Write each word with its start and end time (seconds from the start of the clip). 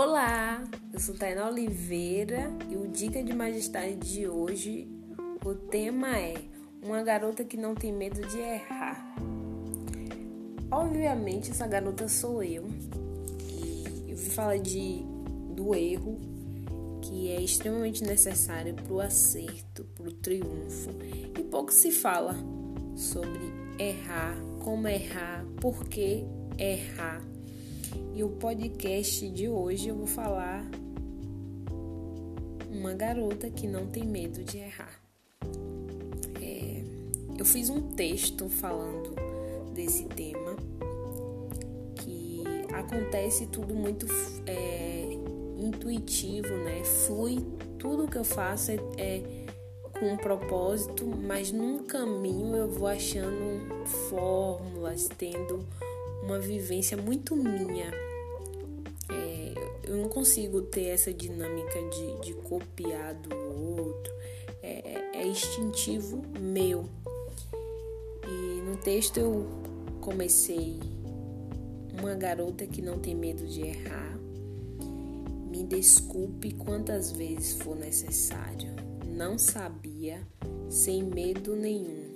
Olá, 0.00 0.62
eu 0.92 1.00
sou 1.00 1.12
Tainá 1.12 1.48
Oliveira 1.48 2.52
e 2.70 2.76
o 2.76 2.86
Dica 2.86 3.20
de 3.20 3.32
Majestade 3.32 3.96
de 3.96 4.28
hoje, 4.28 4.86
o 5.44 5.54
tema 5.56 6.16
é 6.16 6.36
Uma 6.80 7.02
garota 7.02 7.42
que 7.42 7.56
não 7.56 7.74
tem 7.74 7.92
medo 7.92 8.24
de 8.28 8.38
errar. 8.38 9.16
Obviamente, 10.70 11.50
essa 11.50 11.66
garota 11.66 12.06
sou 12.06 12.44
eu 12.44 12.64
e 13.50 14.06
eu 14.06 14.16
vim 14.16 14.30
falar 14.30 14.58
de, 14.58 15.02
do 15.56 15.74
erro 15.74 16.16
que 17.02 17.32
é 17.32 17.40
extremamente 17.40 18.04
necessário 18.04 18.74
para 18.74 18.92
o 18.92 19.00
acerto, 19.00 19.82
para 19.96 20.06
o 20.06 20.12
triunfo. 20.12 20.90
E 21.36 21.42
pouco 21.42 21.72
se 21.72 21.90
fala 21.90 22.36
sobre 22.94 23.52
errar, 23.80 24.36
como 24.62 24.86
errar, 24.86 25.44
por 25.60 25.88
que 25.88 26.24
errar. 26.56 27.20
E 28.14 28.22
o 28.22 28.30
podcast 28.30 29.28
de 29.30 29.48
hoje 29.48 29.88
eu 29.88 29.96
vou 29.96 30.06
falar 30.06 30.64
uma 32.70 32.94
garota 32.94 33.50
que 33.50 33.66
não 33.66 33.86
tem 33.86 34.04
medo 34.04 34.42
de 34.44 34.58
errar. 34.58 35.00
É, 36.40 36.82
eu 37.38 37.44
fiz 37.44 37.70
um 37.70 37.80
texto 37.90 38.48
falando 38.48 39.14
desse 39.74 40.04
tema 40.04 40.56
que 41.96 42.42
acontece 42.72 43.46
tudo 43.46 43.74
muito 43.74 44.06
é, 44.46 45.08
intuitivo, 45.58 46.48
né? 46.48 46.82
Flui 46.84 47.44
tudo 47.78 48.08
que 48.08 48.18
eu 48.18 48.24
faço 48.24 48.70
é, 48.70 48.78
é 48.96 49.22
com 49.98 50.12
um 50.12 50.16
propósito, 50.16 51.06
mas 51.06 51.50
num 51.50 51.84
caminho 51.84 52.56
eu 52.56 52.70
vou 52.70 52.86
achando 52.86 53.84
fórmulas, 54.08 55.08
tendo 55.18 55.66
uma 56.22 56.38
vivência 56.38 56.96
muito 56.96 57.36
minha. 57.36 57.92
É, 59.10 59.54
eu 59.84 59.96
não 59.96 60.08
consigo 60.08 60.62
ter 60.62 60.86
essa 60.86 61.12
dinâmica 61.12 61.78
de, 61.90 62.20
de 62.26 62.34
copiar 62.34 63.14
do 63.14 63.34
outro. 63.34 64.12
É, 64.62 65.20
é 65.20 65.26
instintivo 65.26 66.22
meu. 66.38 66.88
E 68.26 68.62
no 68.62 68.76
texto 68.76 69.18
eu 69.18 69.46
comecei 70.00 70.78
uma 71.98 72.14
garota 72.14 72.66
que 72.66 72.82
não 72.82 72.98
tem 72.98 73.14
medo 73.14 73.46
de 73.46 73.62
errar. 73.62 74.18
Me 75.50 75.64
desculpe 75.64 76.52
quantas 76.52 77.10
vezes 77.12 77.54
for 77.60 77.76
necessário. 77.76 78.74
Não 79.06 79.38
sabia, 79.38 80.20
sem 80.68 81.02
medo 81.02 81.56
nenhum. 81.56 82.06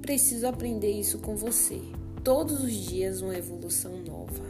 Preciso 0.00 0.46
aprender 0.46 0.90
isso 0.90 1.18
com 1.18 1.36
você 1.36 1.80
todos 2.24 2.64
os 2.64 2.72
dias 2.72 3.20
uma 3.20 3.36
evolução 3.36 3.98
nova. 3.98 4.42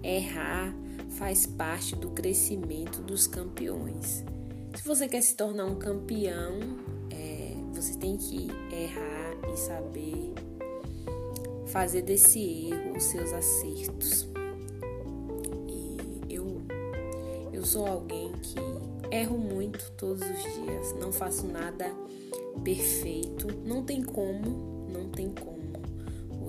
Errar 0.00 0.72
faz 1.10 1.44
parte 1.44 1.96
do 1.96 2.10
crescimento 2.10 3.02
dos 3.02 3.26
campeões. 3.26 4.24
Se 4.76 4.86
você 4.86 5.08
quer 5.08 5.22
se 5.22 5.34
tornar 5.34 5.64
um 5.64 5.74
campeão, 5.74 6.60
é, 7.10 7.54
você 7.72 7.94
tem 7.94 8.16
que 8.16 8.48
errar 8.72 9.34
e 9.52 9.56
saber 9.56 10.32
fazer 11.66 12.02
desse 12.02 12.38
erro 12.70 12.96
os 12.96 13.02
seus 13.02 13.32
acertos. 13.32 14.28
E 15.66 16.32
eu, 16.32 16.62
eu 17.52 17.64
sou 17.64 17.86
alguém 17.86 18.30
que 18.40 18.54
erro 19.10 19.36
muito 19.36 19.90
todos 19.96 20.22
os 20.22 20.42
dias, 20.42 20.94
não 21.00 21.10
faço 21.10 21.44
nada 21.46 21.92
perfeito, 22.62 23.48
não 23.64 23.82
tem 23.82 24.00
como, 24.00 24.86
não 24.88 25.08
tem 25.08 25.28
como 25.32 25.63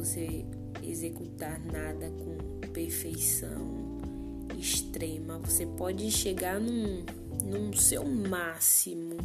você 0.05 0.45
executar 0.83 1.59
nada 1.59 2.11
com 2.11 2.69
perfeição 2.69 3.97
extrema. 4.55 5.39
Você 5.39 5.65
pode 5.65 6.11
chegar 6.11 6.59
num, 6.59 7.03
num 7.43 7.73
seu 7.73 8.05
máximo, 8.05 9.17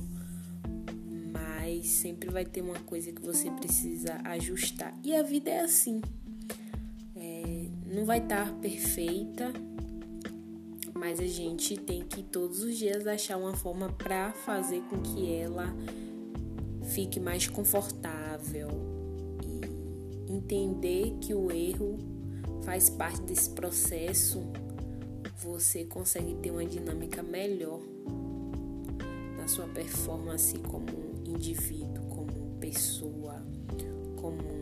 mas 1.30 1.86
sempre 1.86 2.30
vai 2.30 2.46
ter 2.46 2.62
uma 2.62 2.80
coisa 2.80 3.12
que 3.12 3.20
você 3.20 3.50
precisa 3.50 4.18
ajustar. 4.24 4.98
E 5.04 5.14
a 5.14 5.22
vida 5.22 5.50
é 5.50 5.60
assim. 5.60 6.00
É, 7.14 7.66
não 7.86 8.06
vai 8.06 8.18
estar 8.18 8.50
perfeita, 8.54 9.52
mas 10.94 11.20
a 11.20 11.26
gente 11.26 11.76
tem 11.76 12.02
que 12.02 12.22
todos 12.22 12.62
os 12.62 12.78
dias 12.78 13.06
achar 13.06 13.36
uma 13.36 13.54
forma 13.54 13.92
para 13.92 14.32
fazer 14.32 14.80
com 14.84 15.02
que 15.02 15.30
ela 15.30 15.66
fique 16.94 17.20
mais 17.20 17.46
confortável, 17.46 18.99
entender 20.30 21.16
que 21.20 21.34
o 21.34 21.50
erro 21.50 21.98
faz 22.62 22.88
parte 22.88 23.22
desse 23.22 23.50
processo, 23.50 24.42
você 25.42 25.84
consegue 25.84 26.34
ter 26.36 26.50
uma 26.50 26.64
dinâmica 26.64 27.22
melhor 27.22 27.80
na 29.36 29.48
sua 29.48 29.66
performance 29.66 30.56
como 30.58 30.86
indivíduo, 31.24 32.04
como 32.08 32.58
pessoa, 32.60 33.42
como 34.16 34.60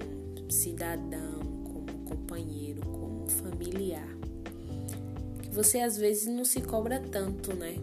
cidadão, 0.49 1.41
como 1.65 1.99
companheiro, 2.05 2.81
como 2.83 3.29
familiar. 3.29 4.09
Que 5.43 5.51
você 5.51 5.81
às 5.81 5.97
vezes 5.97 6.27
não 6.29 6.45
se 6.45 6.61
cobra 6.61 7.01
tanto, 7.01 7.55
né, 7.55 7.75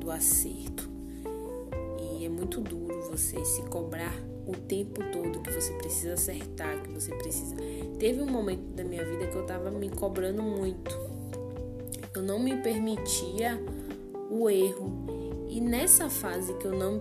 do 0.00 0.10
acerto. 0.10 0.88
E 2.00 2.24
é 2.24 2.28
muito 2.28 2.60
duro 2.60 3.00
você 3.08 3.42
se 3.44 3.62
cobrar 3.62 4.27
o 4.48 4.52
tempo 4.52 5.02
todo 5.12 5.40
que 5.40 5.52
você 5.52 5.72
precisa 5.74 6.14
acertar, 6.14 6.82
que 6.82 6.90
você 6.90 7.14
precisa. 7.14 7.54
Teve 7.98 8.22
um 8.22 8.26
momento 8.26 8.64
da 8.74 8.82
minha 8.82 9.04
vida 9.04 9.26
que 9.26 9.36
eu 9.36 9.44
tava 9.44 9.70
me 9.70 9.90
cobrando 9.90 10.42
muito. 10.42 10.90
Eu 12.14 12.22
não 12.22 12.38
me 12.38 12.56
permitia 12.56 13.62
o 14.30 14.48
erro. 14.48 15.06
E 15.50 15.60
nessa 15.60 16.08
fase 16.08 16.54
que 16.54 16.66
eu 16.66 16.72
não 16.72 16.98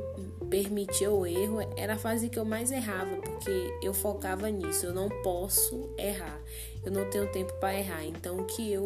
permitia 0.49 1.09
o 1.09 1.25
erro, 1.25 1.59
era 1.77 1.93
a 1.93 1.97
fase 1.97 2.29
que 2.29 2.37
eu 2.37 2.43
mais 2.43 2.71
errava, 2.71 3.15
porque 3.17 3.73
eu 3.81 3.93
focava 3.93 4.49
nisso. 4.49 4.85
Eu 4.85 4.93
não 4.93 5.07
posso 5.23 5.89
errar. 5.97 6.41
Eu 6.83 6.91
não 6.91 7.09
tenho 7.09 7.31
tempo 7.31 7.53
para 7.53 7.79
errar. 7.79 8.05
Então 8.05 8.39
o 8.39 8.45
que 8.45 8.73
eu 8.73 8.83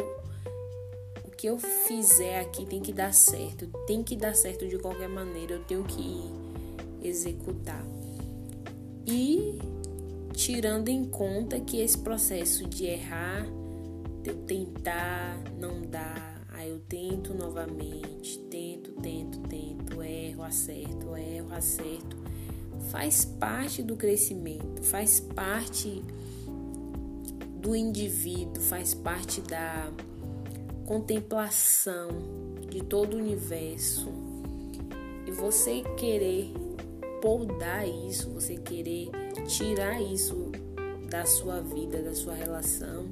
o 1.25 1.31
que 1.31 1.47
eu 1.47 1.57
fizer 1.57 2.39
aqui 2.39 2.63
tem 2.63 2.79
que 2.79 2.93
dar 2.93 3.11
certo. 3.11 3.67
Tem 3.87 4.03
que 4.03 4.15
dar 4.15 4.35
certo 4.35 4.67
de 4.67 4.77
qualquer 4.77 5.09
maneira. 5.09 5.55
Eu 5.55 5.63
tenho 5.63 5.83
que 5.83 6.21
executar 7.03 7.83
e 9.05 9.59
tirando 10.33 10.89
em 10.89 11.05
conta 11.05 11.59
que 11.59 11.79
esse 11.79 11.97
processo 11.97 12.67
de 12.67 12.85
errar, 12.85 13.45
de 14.21 14.29
eu 14.29 14.37
tentar, 14.43 15.37
não 15.59 15.81
dá, 15.81 16.41
aí 16.49 16.69
eu 16.69 16.79
tento 16.79 17.33
novamente, 17.33 18.39
tento, 18.49 18.91
tento, 19.01 19.39
tento, 19.47 20.01
erro, 20.01 20.43
acerto, 20.43 21.15
erro, 21.15 21.53
acerto, 21.53 22.17
faz 22.89 23.25
parte 23.25 23.83
do 23.83 23.95
crescimento, 23.95 24.83
faz 24.83 25.19
parte 25.19 26.01
do 27.61 27.75
indivíduo, 27.75 28.61
faz 28.61 28.93
parte 28.93 29.41
da 29.41 29.91
contemplação 30.85 32.09
de 32.69 32.83
todo 32.83 33.15
o 33.15 33.17
universo. 33.17 34.09
E 35.27 35.31
você 35.31 35.83
querer 35.95 36.51
podar 37.21 37.87
isso, 37.87 38.29
você 38.31 38.57
querer 38.57 39.09
tirar 39.47 40.01
isso 40.01 40.51
da 41.09 41.25
sua 41.25 41.61
vida, 41.61 42.01
da 42.01 42.15
sua 42.15 42.33
relação, 42.33 43.07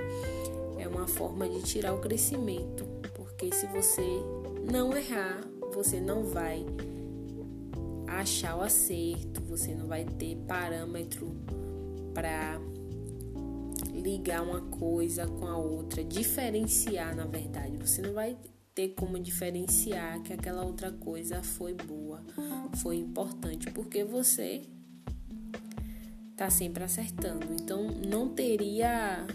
é 0.78 0.88
uma 0.88 1.08
forma 1.08 1.48
de 1.48 1.62
tirar 1.62 1.94
o 1.94 2.00
crescimento. 2.00 2.86
Porque 3.14 3.54
se 3.54 3.68
você 3.68 4.02
não 4.70 4.96
errar, 4.98 5.42
você 5.74 6.00
não 6.00 6.24
vai 6.24 6.66
achar 8.08 8.58
o 8.58 8.62
acerto, 8.62 9.42
você 9.42 9.76
não 9.76 9.88
vai 9.88 10.04
ter 10.04 10.36
parâmetro 10.48 11.36
para 12.14 12.60
ligar 13.94 14.42
uma 14.42 14.62
coisa 14.62 15.28
com 15.28 15.46
a 15.46 15.58
outra, 15.58 16.04
diferenciar 16.04 17.16
na 17.16 17.26
verdade. 17.26 17.78
Você 17.78 18.02
não 18.02 18.14
vai 18.14 18.36
ter 18.80 18.94
como 18.96 19.20
diferenciar 19.20 20.22
que 20.22 20.32
aquela 20.32 20.64
outra 20.64 20.90
coisa 20.90 21.44
foi 21.44 21.74
boa, 21.74 22.24
foi 22.78 22.96
importante, 22.96 23.70
porque 23.72 24.06
você 24.06 24.62
tá 26.38 26.50
sempre 26.50 26.82
acertando. 26.86 27.46
Então 27.62 27.92
não 28.08 28.30
teria 28.30 29.28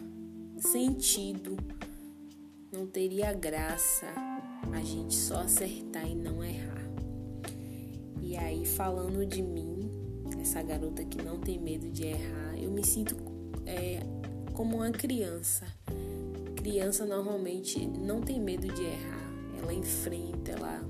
sentido, 0.57 1.59
não 2.73 2.87
teria 2.87 3.35
graça 3.35 4.07
a 4.73 4.81
gente 4.81 5.15
só 5.15 5.41
acertar 5.41 6.09
e 6.09 6.15
não 6.15 6.43
errar. 6.43 6.83
E 8.23 8.39
aí, 8.39 8.65
falando 8.65 9.27
de 9.27 9.43
mim, 9.43 9.91
essa 10.41 10.63
garota 10.63 11.05
que 11.05 11.23
não 11.23 11.39
tem 11.39 11.59
medo 11.59 11.91
de 11.91 12.07
errar, 12.07 12.57
eu 12.57 12.71
me 12.71 12.83
sinto 12.83 13.15
é, 13.67 14.01
como 14.55 14.77
uma 14.77 14.91
criança. 14.91 15.67
Criança 16.57 17.05
normalmente 17.05 17.87
não 17.87 18.23
tem 18.23 18.41
medo 18.41 18.67
de 18.69 18.83
errar 18.83 19.24
ela 19.65 19.73
enfrenta, 19.73 20.53
ela 20.53 20.85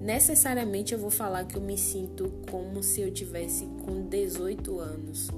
necessariamente 0.00 0.92
eu 0.92 0.98
vou 0.98 1.10
falar 1.10 1.44
que 1.44 1.56
eu 1.56 1.62
me 1.62 1.76
sinto 1.76 2.30
como 2.50 2.82
se 2.82 3.00
eu 3.00 3.10
tivesse 3.10 3.66
com 3.84 4.06
18 4.06 4.78
anos. 4.78 5.28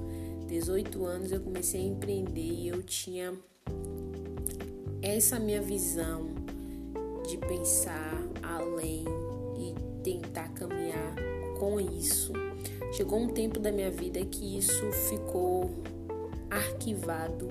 18 0.47 1.05
anos 1.05 1.31
eu 1.31 1.39
comecei 1.39 1.81
a 1.81 1.85
empreender 1.85 2.41
e 2.41 2.67
eu 2.67 2.83
tinha 2.83 3.33
essa 5.01 5.39
minha 5.39 5.61
visão 5.61 6.27
de 7.27 7.37
pensar 7.37 8.21
além 8.41 9.05
e 9.57 9.73
tentar 10.03 10.49
caminhar 10.49 11.15
com 11.57 11.79
isso. 11.79 12.33
Chegou 12.91 13.19
um 13.19 13.29
tempo 13.29 13.59
da 13.59 13.71
minha 13.71 13.89
vida 13.89 14.23
que 14.25 14.57
isso 14.57 14.91
ficou 15.09 15.71
arquivado, 16.49 17.49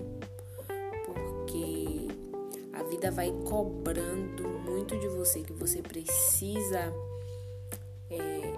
vida 3.02 3.10
vai 3.10 3.32
cobrando 3.48 4.48
muito 4.64 4.96
de 4.96 5.08
você 5.08 5.42
que 5.42 5.52
você 5.52 5.82
precisa 5.82 6.94
é, 8.08 8.52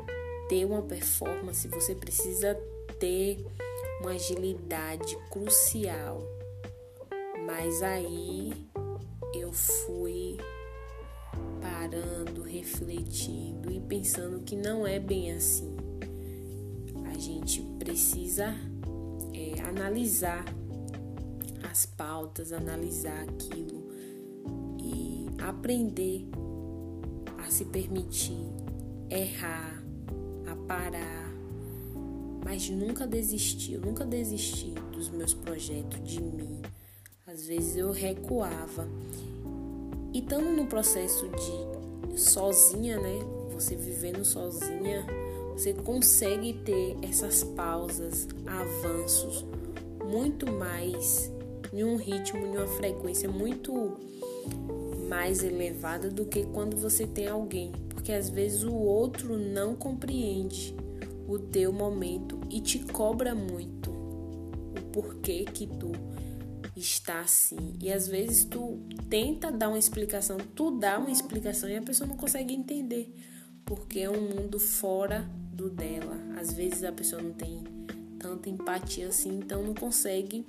ter 0.50 0.67
uma 0.67 0.82
performance, 0.82 1.67
você 1.69 1.94
precisa 1.94 2.55
ter 2.99 3.43
uma 4.02 4.11
agilidade 4.11 5.17
crucial. 5.31 6.23
Mas 7.46 7.82
aí 7.82 8.52
eu 9.35 9.50
fui 9.50 10.37
parando, 11.62 12.43
refletindo 12.43 13.73
e 13.73 13.81
pensando 13.81 14.41
que 14.41 14.56
não 14.56 14.87
é 14.87 14.99
bem 14.99 15.32
assim. 15.32 15.75
A 17.11 17.19
gente 17.19 17.62
precisa 17.79 18.55
é, 19.32 19.62
analisar 19.62 20.44
as 21.70 21.87
pautas, 21.87 22.52
analisar 22.52 23.23
aquilo 23.23 23.83
aprender 25.64 26.26
a 27.38 27.50
se 27.50 27.64
permitir 27.64 28.52
errar, 29.08 29.82
a 30.46 30.55
parar, 30.55 31.32
mas 32.44 32.69
nunca 32.69 33.06
desistir. 33.06 33.72
Eu 33.72 33.81
nunca 33.81 34.05
desisti 34.05 34.75
dos 34.93 35.08
meus 35.08 35.32
projetos, 35.32 35.99
de 36.05 36.22
mim. 36.22 36.61
Às 37.26 37.46
vezes 37.46 37.76
eu 37.76 37.93
recuava. 37.93 38.87
E 40.12 40.19
estando 40.19 40.55
no 40.55 40.66
processo 40.66 41.31
de 41.31 42.20
sozinha, 42.20 43.00
né? 43.00 43.20
Você 43.55 43.75
vivendo 43.75 44.22
sozinha, 44.22 45.06
você 45.55 45.72
consegue 45.72 46.60
ter 46.62 46.99
essas 47.00 47.43
pausas, 47.43 48.28
avanços 48.46 49.46
muito 50.05 50.52
mais 50.52 51.32
em 51.72 51.82
um 51.84 51.96
ritmo, 51.96 52.44
em 52.44 52.50
uma 52.50 52.67
frequência 52.67 53.31
muito 53.31 54.05
mais 55.08 55.42
elevada 55.42 56.10
do 56.10 56.24
que 56.24 56.44
quando 56.46 56.76
você 56.76 57.06
tem 57.06 57.28
alguém, 57.28 57.72
porque 57.88 58.12
às 58.12 58.28
vezes 58.28 58.62
o 58.64 58.74
outro 58.74 59.38
não 59.38 59.74
compreende 59.74 60.74
o 61.26 61.38
teu 61.38 61.72
momento 61.72 62.40
e 62.50 62.60
te 62.60 62.78
cobra 62.78 63.34
muito 63.34 63.90
o 63.90 64.82
porquê 64.92 65.44
que 65.44 65.66
tu 65.66 65.92
está 66.76 67.20
assim. 67.20 67.74
E 67.80 67.92
às 67.92 68.06
vezes 68.08 68.44
tu 68.44 68.78
tenta 69.08 69.50
dar 69.50 69.68
uma 69.68 69.78
explicação, 69.78 70.38
tu 70.54 70.72
dá 70.72 70.98
uma 70.98 71.10
explicação 71.10 71.68
e 71.68 71.76
a 71.76 71.82
pessoa 71.82 72.08
não 72.08 72.16
consegue 72.16 72.54
entender, 72.54 73.14
porque 73.64 74.00
é 74.00 74.10
um 74.10 74.20
mundo 74.20 74.58
fora 74.58 75.28
do 75.52 75.70
dela. 75.70 76.16
Às 76.38 76.52
vezes 76.52 76.84
a 76.84 76.92
pessoa 76.92 77.22
não 77.22 77.32
tem 77.32 77.62
tanta 78.18 78.48
empatia 78.48 79.08
assim, 79.08 79.38
então 79.38 79.62
não 79.62 79.74
consegue 79.74 80.46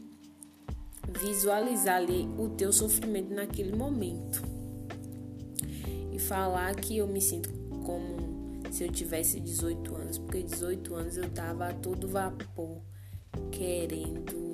visualizar 1.20 1.98
ali 1.98 2.28
o 2.38 2.50
teu 2.50 2.72
sofrimento 2.72 3.34
naquele 3.34 3.76
momento. 3.76 4.44
E 6.12 6.20
falar 6.20 6.76
que 6.76 6.98
eu 6.98 7.08
me 7.08 7.22
sinto 7.22 7.50
como 7.86 8.62
se 8.72 8.84
eu 8.84 8.92
tivesse 8.92 9.40
18 9.40 9.96
anos, 9.96 10.18
porque 10.18 10.44
18 10.44 10.96
anos 10.96 11.18
eu 11.18 11.30
tava 11.30 11.70
a 11.70 11.74
todo 11.74 12.08
vapor 12.08 12.82
querendo 13.52 14.46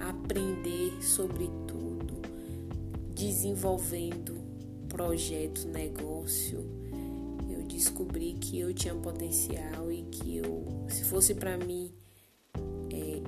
aprender 0.00 1.02
sobre 1.02 1.50
tudo, 1.66 2.20
desenvolvendo 3.14 4.36
projeto, 4.88 5.66
negócio. 5.68 6.64
Eu 7.50 7.62
descobri 7.64 8.34
que 8.34 8.60
eu 8.60 8.72
tinha 8.72 8.94
potencial 8.94 9.90
e 9.90 10.02
que 10.04 10.38
eu, 10.38 10.86
se 10.88 11.04
fosse 11.04 11.34
para 11.34 11.56
mim 11.58 11.92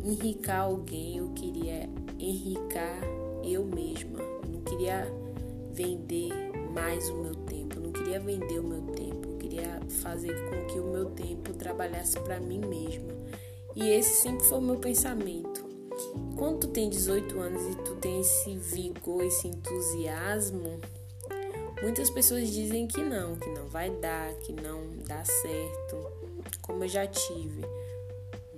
enricar 0.02 0.62
alguém, 0.62 1.18
eu 1.18 1.28
queria 1.30 1.88
enricar 2.18 3.00
eu 3.42 3.64
mesma. 3.64 4.20
Eu 4.20 4.48
não 4.48 4.60
queria 4.62 5.06
vender 5.72 6.32
mais 6.72 7.08
o 7.08 7.16
meu 7.16 7.34
tempo, 7.34 7.76
eu 7.76 7.82
não 7.82 7.92
queria 7.92 8.20
vender 8.20 8.58
o 8.58 8.64
meu 8.64 8.82
tempo, 8.94 9.28
eu 9.28 9.36
queria 9.38 9.80
fazer 10.02 10.34
com 10.48 10.66
que 10.66 10.78
o 10.78 10.84
meu 10.84 11.06
tempo 11.10 11.52
trabalhasse 11.54 12.18
para 12.20 12.40
mim 12.40 12.60
mesma. 12.60 13.12
E 13.74 13.88
esse 13.88 14.22
sempre 14.22 14.44
foi 14.44 14.58
o 14.58 14.62
meu 14.62 14.76
pensamento. 14.76 15.66
Quando 16.36 16.60
tu 16.60 16.68
tem 16.68 16.88
18 16.88 17.38
anos 17.38 17.62
e 17.62 17.76
tu 17.82 17.96
tem 17.96 18.20
esse 18.20 18.56
vigor, 18.56 19.24
esse 19.24 19.48
entusiasmo, 19.48 20.80
muitas 21.82 22.10
pessoas 22.10 22.50
dizem 22.50 22.86
que 22.86 23.00
não, 23.00 23.36
que 23.36 23.48
não 23.50 23.66
vai 23.68 23.90
dar, 23.90 24.32
que 24.34 24.52
não 24.52 24.82
dá 25.06 25.24
certo, 25.24 26.12
como 26.62 26.84
eu 26.84 26.88
já 26.88 27.06
tive. 27.06 27.62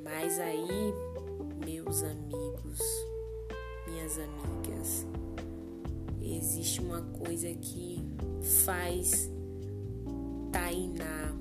Mas 0.02 0.38
aí, 0.38 0.94
meus 1.64 2.02
amigos, 2.02 2.78
minhas 3.86 4.18
amigas, 4.18 5.06
existe 6.20 6.80
uma 6.80 7.02
coisa 7.02 7.52
que 7.54 8.00
faz 8.64 9.30
Tainá 10.52 11.34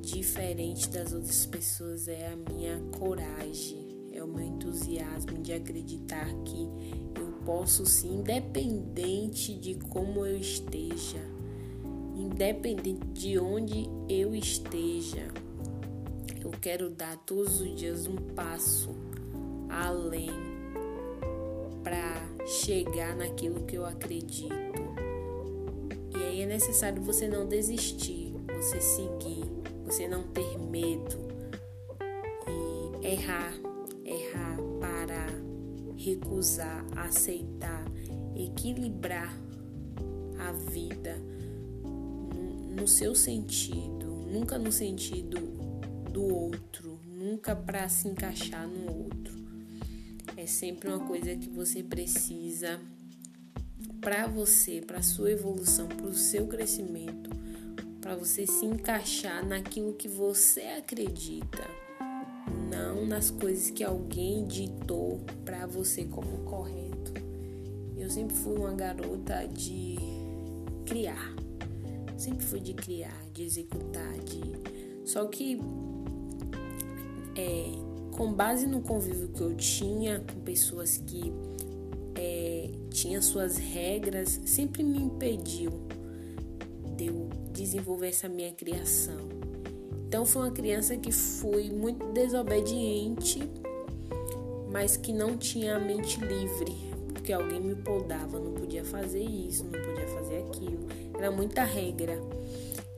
diferente 0.00 0.88
das 0.88 1.12
outras 1.12 1.46
pessoas 1.46 2.08
é 2.08 2.32
a 2.32 2.36
minha 2.36 2.80
coragem 2.98 3.88
é 4.18 4.22
o 4.22 4.26
meu 4.26 4.44
entusiasmo 4.44 5.38
de 5.38 5.52
acreditar 5.52 6.26
que 6.44 6.68
eu 7.14 7.32
posso 7.44 7.86
sim, 7.86 8.16
independente 8.16 9.54
de 9.54 9.74
como 9.74 10.26
eu 10.26 10.36
esteja, 10.36 11.20
independente 12.16 13.06
de 13.12 13.38
onde 13.38 13.88
eu 14.08 14.34
esteja, 14.34 15.28
eu 16.48 16.60
quero 16.60 16.88
dar 16.88 17.16
todos 17.18 17.60
os 17.60 17.74
dias 17.76 18.06
um 18.06 18.16
passo 18.16 18.90
além 19.68 20.30
para 21.84 22.46
chegar 22.46 23.14
naquilo 23.14 23.64
que 23.64 23.76
eu 23.76 23.84
acredito. 23.84 24.54
E 26.16 26.16
aí 26.16 26.40
é 26.40 26.46
necessário 26.46 27.02
você 27.02 27.28
não 27.28 27.46
desistir, 27.46 28.34
você 28.56 28.80
seguir, 28.80 29.44
você 29.84 30.08
não 30.08 30.22
ter 30.22 30.58
medo 30.58 31.28
e 33.02 33.06
errar 33.06 33.52
errar, 34.08 34.56
parar, 34.80 35.34
recusar, 35.96 36.84
aceitar, 36.96 37.84
equilibrar 38.34 39.38
a 40.38 40.52
vida 40.52 41.16
no, 42.74 42.88
seu 42.88 43.14
sentido, 43.14 44.06
nunca 44.32 44.58
no 44.58 44.72
sentido 44.72 45.57
do 46.08 46.22
outro, 46.22 46.98
nunca 47.04 47.54
para 47.54 47.88
se 47.88 48.08
encaixar 48.08 48.66
no 48.66 49.04
outro. 49.04 49.34
É 50.36 50.46
sempre 50.46 50.88
uma 50.88 51.06
coisa 51.06 51.34
que 51.36 51.48
você 51.48 51.82
precisa 51.82 52.80
para 54.00 54.26
você, 54.26 54.80
para 54.80 55.02
sua 55.02 55.30
evolução, 55.32 55.88
para 55.88 56.06
o 56.06 56.14
seu 56.14 56.46
crescimento, 56.46 57.30
para 58.00 58.16
você 58.16 58.46
se 58.46 58.64
encaixar 58.64 59.44
naquilo 59.46 59.94
que 59.94 60.08
você 60.08 60.62
acredita 60.78 61.88
não 62.70 63.06
nas 63.06 63.30
coisas 63.30 63.70
que 63.70 63.82
alguém 63.82 64.46
ditou 64.46 65.20
para 65.44 65.66
você 65.66 66.04
como 66.04 66.44
correto. 66.44 67.12
Eu 67.96 68.10
sempre 68.10 68.36
fui 68.36 68.56
uma 68.56 68.72
garota 68.72 69.46
de 69.46 69.96
criar. 70.86 71.34
Sempre 72.16 72.44
fui 72.44 72.60
de 72.60 72.74
criar, 72.74 73.16
de 73.32 73.44
executar, 73.44 74.18
de 74.20 74.40
só 75.04 75.24
que 75.26 75.58
é, 77.38 77.70
com 78.16 78.32
base 78.32 78.66
no 78.66 78.82
convívio 78.82 79.28
que 79.28 79.40
eu 79.40 79.54
tinha 79.54 80.18
com 80.18 80.40
pessoas 80.40 80.96
que 80.96 81.32
é, 82.16 82.68
tinham 82.90 83.22
suas 83.22 83.56
regras, 83.56 84.40
sempre 84.44 84.82
me 84.82 84.98
impediu 84.98 85.70
de 86.96 87.06
eu 87.06 87.28
desenvolver 87.52 88.08
essa 88.08 88.28
minha 88.28 88.50
criação. 88.50 89.28
Então 90.08 90.26
foi 90.26 90.42
uma 90.42 90.50
criança 90.50 90.96
que 90.96 91.12
fui 91.12 91.70
muito 91.70 92.06
desobediente, 92.06 93.38
mas 94.72 94.96
que 94.96 95.12
não 95.12 95.36
tinha 95.36 95.76
a 95.76 95.78
mente 95.78 96.18
livre, 96.18 96.74
porque 97.12 97.32
alguém 97.32 97.60
me 97.60 97.76
podava, 97.76 98.40
não 98.40 98.52
podia 98.52 98.84
fazer 98.84 99.22
isso, 99.22 99.62
não 99.64 99.70
podia 99.70 100.08
fazer 100.08 100.38
aquilo. 100.38 100.86
Era 101.16 101.30
muita 101.30 101.62
regra. 101.62 102.18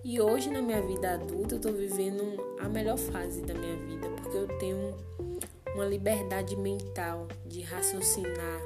E 0.02 0.18
hoje 0.18 0.48
na 0.48 0.62
minha 0.62 0.80
vida 0.80 1.12
adulta 1.12 1.56
eu 1.56 1.60
tô 1.60 1.72
vivendo 1.72 2.22
a 2.58 2.68
melhor 2.68 2.96
fase 2.96 3.42
da 3.42 3.52
minha 3.52 3.76
vida, 3.76 4.08
porque 4.30 4.36
eu 4.36 4.58
tenho 4.58 4.94
uma 5.74 5.84
liberdade 5.84 6.56
mental 6.56 7.26
de 7.44 7.62
raciocinar, 7.62 8.60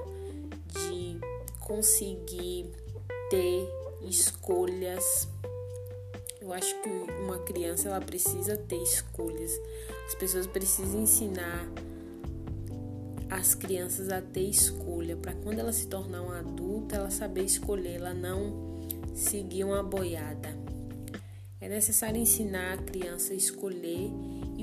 de 0.69 1.19
conseguir 1.59 2.71
ter 3.31 3.67
escolhas 4.03 5.27
eu 6.43 6.53
acho 6.53 6.79
que 6.83 6.91
uma 7.23 7.39
criança 7.39 7.89
ela 7.89 8.03
precisa 8.03 8.55
ter 8.55 8.77
escolhas. 8.77 9.51
As 10.07 10.15
pessoas 10.15 10.47
precisam 10.47 11.01
ensinar 11.01 11.67
as 13.31 13.55
crianças 13.55 14.11
a 14.11 14.21
ter 14.21 14.51
escolha, 14.51 15.17
para 15.17 15.33
quando 15.33 15.59
ela 15.59 15.73
se 15.73 15.87
tornar 15.87 16.21
uma 16.21 16.41
adulta, 16.41 16.97
ela 16.97 17.11
saber 17.11 17.45
escolher, 17.45 17.95
ela 17.95 18.13
não 18.13 18.85
seguir 19.15 19.65
uma 19.65 19.83
boiada. 19.83 20.55
É 21.65 21.69
necessário 21.69 22.21
ensinar 22.21 22.75
a 22.75 22.83
criança 22.83 23.33
a 23.33 23.37
escolher 23.37 24.11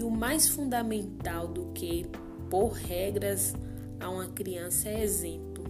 e 0.01 0.03
o 0.03 0.10
mais 0.10 0.50
fundamental 0.50 1.48
do 1.48 1.67
que 1.74 2.08
por 2.50 2.72
regras 2.72 3.53
a 4.00 4.10
uma 4.10 4.27
criança 4.27 4.89
é 4.89 5.03
exemplo. 5.03 5.63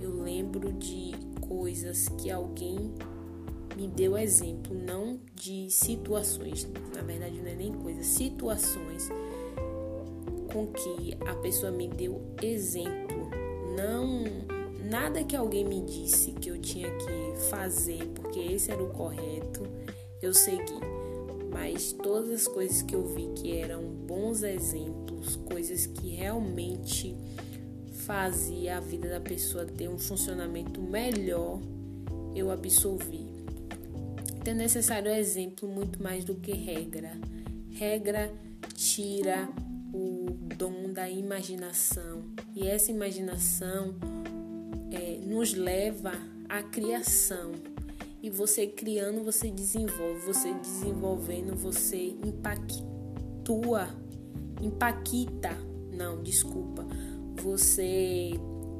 Eu 0.00 0.22
lembro 0.22 0.72
de 0.72 1.12
coisas 1.40 2.08
que 2.08 2.30
alguém 2.30 2.92
me 3.76 3.86
deu 3.86 4.18
exemplo, 4.18 4.74
não 4.74 5.20
de 5.34 5.70
situações, 5.70 6.68
na 6.94 7.02
verdade 7.02 7.40
não 7.40 7.48
é 7.48 7.54
nem 7.54 7.72
coisa, 7.72 8.02
situações 8.02 9.08
com 10.52 10.66
que 10.66 11.16
a 11.24 11.34
pessoa 11.36 11.70
me 11.70 11.86
deu 11.86 12.20
exemplo, 12.42 13.30
não 13.76 14.24
nada 14.90 15.22
que 15.22 15.36
alguém 15.36 15.64
me 15.64 15.80
disse 15.82 16.32
que 16.32 16.50
eu 16.50 16.60
tinha 16.60 16.90
que 16.90 17.40
fazer 17.48 18.04
porque 18.16 18.40
esse 18.40 18.72
era 18.72 18.82
o 18.82 18.88
correto, 18.88 19.64
eu 20.20 20.34
segui. 20.34 20.97
Mas 21.50 21.92
todas 21.92 22.30
as 22.30 22.48
coisas 22.48 22.82
que 22.82 22.94
eu 22.94 23.06
vi 23.14 23.28
que 23.36 23.56
eram 23.56 23.82
bons 23.82 24.42
exemplos, 24.42 25.36
coisas 25.36 25.86
que 25.86 26.08
realmente 26.08 27.16
fazia 27.92 28.78
a 28.78 28.80
vida 28.80 29.08
da 29.08 29.20
pessoa 29.20 29.66
ter 29.66 29.88
um 29.88 29.98
funcionamento 29.98 30.80
melhor, 30.80 31.60
eu 32.34 32.50
absolvi. 32.50 33.26
Então 34.40 34.52
é 34.52 34.56
necessário 34.56 35.10
exemplo 35.10 35.68
muito 35.68 36.02
mais 36.02 36.24
do 36.24 36.34
que 36.34 36.52
regra. 36.52 37.12
Regra 37.70 38.32
tira 38.74 39.48
o 39.92 40.26
dom 40.56 40.92
da 40.92 41.08
imaginação 41.08 42.22
e 42.54 42.66
essa 42.66 42.90
imaginação 42.90 43.94
é, 44.90 45.18
nos 45.26 45.52
leva 45.54 46.12
à 46.48 46.62
criação. 46.62 47.52
E 48.22 48.30
você 48.30 48.66
criando, 48.66 49.22
você 49.22 49.50
desenvolve, 49.50 50.20
você 50.26 50.52
desenvolvendo, 50.54 51.54
você 51.54 52.16
impactua, 52.24 53.88
impacta, 54.60 55.56
não, 55.92 56.22
desculpa, 56.22 56.84
você 57.40 58.30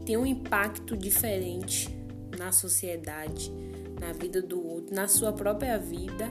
tem 0.04 0.16
um 0.16 0.26
impacto 0.26 0.97
diferente 0.97 1.88
na 2.37 2.50
sociedade, 2.50 3.52
na 4.00 4.12
vida 4.12 4.42
do 4.42 4.64
outro, 4.66 4.95
na 4.95 5.07
sua 5.07 5.33
própria 5.33 5.78
vida, 5.78 6.28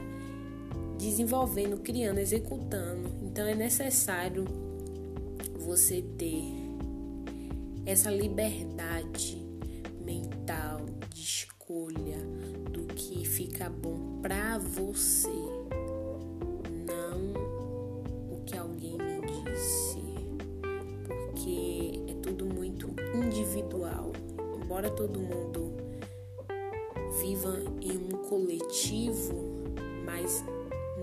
desenvolvendo, 0.98 1.78
criando, 1.78 2.20
executando. 2.20 3.10
Então 3.22 3.46
é 3.46 3.56
necessário 3.56 4.46
você 5.60 6.02
ter 6.18 6.44
essa 7.86 8.12
liberdade 8.12 9.47
fica 13.68 13.70
bom 13.70 14.22
para 14.22 14.58
você, 14.58 15.30
não 16.86 17.34
o 18.32 18.42
que 18.46 18.58
alguém 18.58 18.98
me 18.98 19.22
disse, 19.22 20.02
porque 21.06 22.02
é 22.08 22.14
tudo 22.22 22.46
muito 22.46 22.88
individual. 23.14 24.12
Embora 24.64 24.90
todo 24.90 25.20
mundo 25.20 25.74
viva 27.20 27.62
em 27.82 27.98
um 27.98 28.24
coletivo, 28.30 29.34
mas 30.06 30.44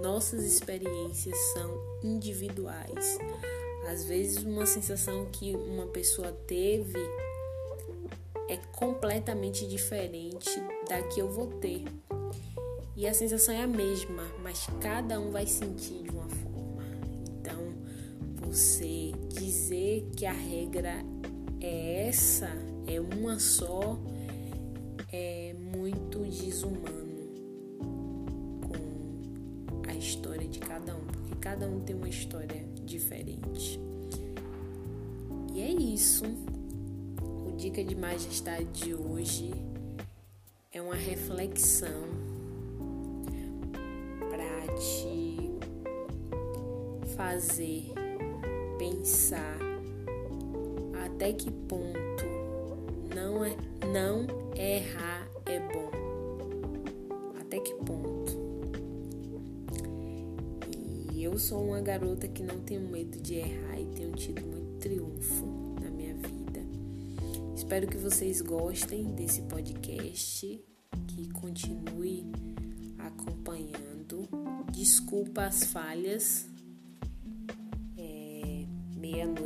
nossas 0.03 0.45
experiências 0.45 1.37
são 1.53 1.71
individuais. 2.03 3.19
Às 3.91 4.05
vezes, 4.05 4.43
uma 4.43 4.65
sensação 4.65 5.27
que 5.27 5.55
uma 5.55 5.87
pessoa 5.87 6.33
teve 6.47 6.99
é 8.49 8.57
completamente 8.73 9.67
diferente 9.67 10.51
da 10.89 11.03
que 11.03 11.21
eu 11.21 11.29
vou 11.29 11.47
ter. 11.47 11.85
E 12.97 13.09
a 13.09 13.15
sensação 13.15 13.53
é 13.53 13.63
a 13.63 13.67
mesma, 13.67 14.23
mas 14.41 14.69
cada 14.81 15.19
um 15.19 15.33
vai 15.33 15.47
sentir 15.47 16.05
de 16.05 16.11
uma 16.11 16.29
forma. 16.29 16.85
Então, 17.29 17.75
você 18.37 19.11
dizer 19.31 20.09
que 20.17 20.25
a 20.25 20.33
regra 20.33 21.05
é 21.61 22.07
essa, 22.07 22.49
é 22.87 23.01
uma 23.01 23.41
só, 23.41 23.99
é 25.13 25.55
muito 25.55 26.21
desumano 26.21 27.33
com 28.61 29.91
a 29.91 29.95
história 29.95 30.47
de 30.47 30.61
cada 30.61 30.95
um, 30.95 31.05
porque 31.05 31.35
cada 31.41 31.69
um 31.69 31.81
tem 31.81 31.97
uma 31.97 32.09
história 32.09 32.65
diferente. 32.85 33.81
E 35.53 35.61
é 35.61 35.71
isso. 35.71 36.25
O 37.21 37.57
Dica 37.57 37.83
de 37.83 37.97
Majestade 37.97 38.67
de 38.67 38.95
hoje 38.95 39.51
é 40.71 40.81
uma 40.81 40.95
reflexão 40.95 42.14
fazer 47.17 47.93
pensar 48.79 49.59
até 51.05 51.33
que 51.33 51.51
ponto 51.51 52.25
não 53.15 53.45
é 53.45 53.57
não 53.87 54.27
errar 54.57 55.29
é 55.47 55.61
bom. 55.61 55.91
Até 57.41 57.61
que 57.61 57.75
ponto? 57.75 58.37
E 61.13 61.23
eu 61.23 61.39
sou 61.39 61.69
uma 61.69 61.81
garota 61.81 62.27
que 62.27 62.43
não 62.43 62.61
tenho 62.61 62.89
medo 62.89 63.21
de 63.21 63.35
errar 63.35 63.79
e 63.79 63.87
tenho 63.95 64.13
tido 64.13 64.45
muito 64.45 64.81
triunfo 64.81 65.47
na 65.81 65.91
minha 65.91 66.15
vida. 66.15 66.61
Espero 67.55 67.87
que 67.87 67.97
vocês 67.97 68.41
gostem 68.41 69.15
desse 69.15 69.43
podcast, 69.43 70.61
que 71.07 71.29
continue 71.31 72.27
acompanhando. 72.99 74.29
Desculpa 74.73 75.45
as 75.45 75.65
falhas. 75.65 76.54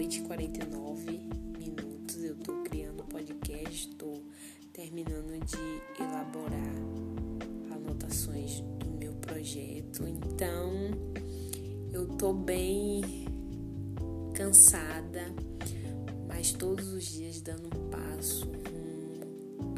Meia-noite 0.08 0.20
e 0.20 0.22
49 0.22 1.20
minutos. 1.58 2.24
Eu 2.24 2.34
tô 2.36 2.62
criando 2.62 3.00
o 3.00 3.04
podcast, 3.04 3.88
tô 3.96 4.22
terminando 4.72 5.38
de 5.44 6.02
elaborar 6.02 6.74
anotações 7.70 8.60
do 8.78 8.90
meu 8.98 9.12
projeto. 9.14 10.04
Então, 10.06 10.72
eu 11.92 12.06
tô 12.16 12.32
bem 12.32 13.02
cansada, 14.34 15.26
mas 16.26 16.52
todos 16.52 16.88
os 16.92 17.04
dias 17.04 17.42
dando 17.42 17.66
um 17.66 17.90
passo 17.90 18.46
rumo 18.46 19.74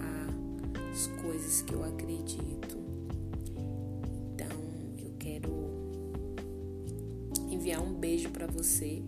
às 0.93 1.09
coisas 1.21 1.63
que 1.63 1.75
eu 1.75 1.83
acredito. 1.83 2.79
Então, 4.35 4.57
eu 4.97 5.13
quero 5.19 5.51
enviar 7.51 7.83
um 7.83 7.95
beijo 7.95 8.31
para 8.31 8.47
você. 8.47 9.03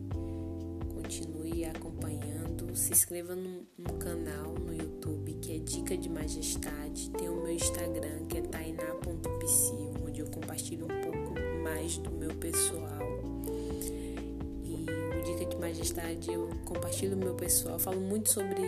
Se 2.74 2.92
inscreva 2.92 3.34
no, 3.34 3.66
canal 3.98 4.54
no 4.54 4.74
YouTube 4.74 5.34
que 5.40 5.56
é 5.56 5.58
Dica 5.58 5.96
de 5.96 6.08
Majestade. 6.08 7.10
Tem 7.10 7.28
o 7.28 7.36
meu 7.36 7.52
Instagram 7.52 8.24
que 8.28 8.38
é 8.38 8.42
tainá.psiu, 8.42 9.94
onde 10.06 10.20
eu 10.20 10.26
compartilho 10.26 10.86
um 10.86 11.00
pouco 11.02 11.34
mais 11.62 11.98
do 11.98 12.10
meu 12.10 12.34
pessoal 12.34 13.02
Majestade, 15.62 16.30
eu 16.30 16.50
compartilho 16.66 17.14
o 17.14 17.18
meu 17.18 17.34
pessoal, 17.34 17.78
falo 17.78 18.00
muito 18.00 18.30
sobre 18.30 18.60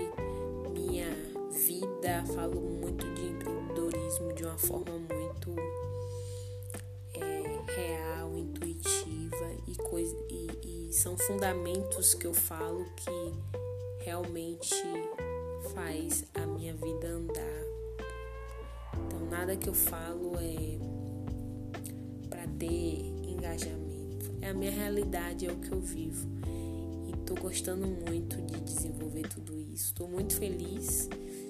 minha 0.73 1.06
vida, 1.50 2.25
falo 2.34 2.61
muito 2.61 3.04
de 3.14 3.26
empreendedorismo 3.26 4.32
de 4.32 4.44
uma 4.44 4.56
forma 4.56 4.96
muito 4.99 5.54
é, 7.14 7.73
real, 7.73 8.38
intuitiva 8.38 9.52
e, 9.66 9.75
coisa, 9.75 10.16
e, 10.30 10.88
e 10.88 10.92
são 10.92 11.18
fundamentos 11.18 12.14
que 12.14 12.26
eu 12.26 12.32
falo 12.32 12.87
que 12.96 13.63
realmente 14.04 14.75
faz 15.75 16.25
a 16.34 16.46
minha 16.46 16.75
vida 16.75 17.08
andar. 17.08 17.64
Então 19.06 19.26
nada 19.30 19.56
que 19.56 19.68
eu 19.68 19.75
falo 19.75 20.32
é 20.38 20.78
para 22.28 22.46
ter 22.58 23.00
engajamento. 23.26 24.32
É 24.40 24.50
a 24.50 24.54
minha 24.54 24.70
realidade, 24.70 25.46
é 25.46 25.52
o 25.52 25.56
que 25.56 25.73
eu 25.73 25.80
vivo. 25.80 26.28
Estou 27.20 27.38
gostando 27.38 27.87
muito 27.87 28.37
de 28.42 28.61
desenvolver 28.61 29.26
tudo 29.28 29.58
isso. 29.58 29.87
Estou 29.87 30.06
muito 30.06 30.37
feliz. 30.37 31.08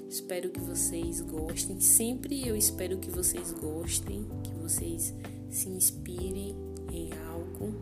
Espero 0.09 0.51
que 0.51 0.61
vocês 0.61 1.21
gostem. 1.21 1.81
Sempre 1.81 2.47
eu 2.47 2.57
espero 2.57 2.99
que 2.99 3.11
vocês 3.11 3.51
gostem, 3.53 4.25
que 4.45 4.55
vocês 4.55 5.13
se 5.51 5.69
inspirem 5.69 6.55
em 6.93 7.11
algo, 7.27 7.75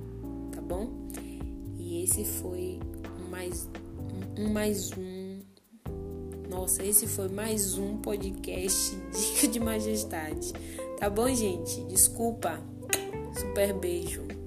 tá 0.50 0.62
bom? 0.62 1.11
E 1.76 2.02
esse 2.02 2.25
foi 2.25 2.81
mais 3.31 3.69
um, 4.38 4.52
mais 4.52 4.90
um. 4.97 5.40
Nossa, 6.49 6.85
esse 6.85 7.06
foi 7.06 7.28
mais 7.28 7.78
um 7.78 7.97
podcast 7.99 8.97
Dica 9.11 9.49
de 9.49 9.61
Majestade. 9.61 10.52
Tá 10.99 11.09
bom, 11.09 11.28
gente? 11.28 11.82
Desculpa. 11.85 12.61
Super 13.35 13.73
beijo. 13.75 14.41